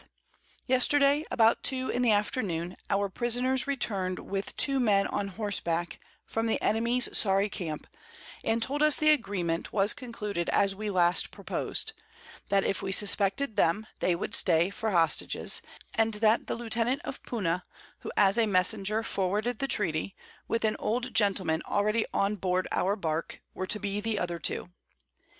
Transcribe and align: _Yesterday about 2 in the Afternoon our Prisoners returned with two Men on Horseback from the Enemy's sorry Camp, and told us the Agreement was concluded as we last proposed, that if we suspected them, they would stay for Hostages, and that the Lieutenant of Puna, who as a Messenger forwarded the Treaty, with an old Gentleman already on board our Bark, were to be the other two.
_Yesterday 0.65 1.25
about 1.29 1.61
2 1.61 1.89
in 1.91 2.01
the 2.01 2.11
Afternoon 2.11 2.75
our 2.89 3.07
Prisoners 3.07 3.67
returned 3.67 4.17
with 4.17 4.57
two 4.57 4.79
Men 4.79 5.05
on 5.05 5.27
Horseback 5.27 5.99
from 6.25 6.47
the 6.47 6.59
Enemy's 6.59 7.15
sorry 7.15 7.49
Camp, 7.49 7.85
and 8.43 8.63
told 8.63 8.81
us 8.81 8.95
the 8.95 9.11
Agreement 9.11 9.71
was 9.71 9.93
concluded 9.93 10.49
as 10.49 10.73
we 10.73 10.89
last 10.89 11.29
proposed, 11.29 11.93
that 12.49 12.63
if 12.63 12.81
we 12.81 12.91
suspected 12.91 13.55
them, 13.57 13.85
they 13.99 14.15
would 14.15 14.33
stay 14.33 14.71
for 14.71 14.89
Hostages, 14.89 15.61
and 15.93 16.15
that 16.15 16.47
the 16.47 16.55
Lieutenant 16.55 17.01
of 17.03 17.21
Puna, 17.21 17.63
who 17.99 18.11
as 18.17 18.39
a 18.39 18.47
Messenger 18.47 19.03
forwarded 19.03 19.59
the 19.59 19.67
Treaty, 19.67 20.15
with 20.47 20.65
an 20.65 20.75
old 20.79 21.13
Gentleman 21.13 21.61
already 21.67 22.07
on 22.11 22.37
board 22.37 22.67
our 22.71 22.95
Bark, 22.95 23.39
were 23.53 23.67
to 23.67 23.79
be 23.79 24.01
the 24.01 24.17
other 24.17 24.39
two. 24.39 24.71